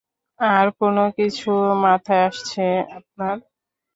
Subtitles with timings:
[0.39, 1.49] আর কোনো কিছু
[1.83, 2.65] মাথায় আসছে
[2.97, 3.35] আপনার?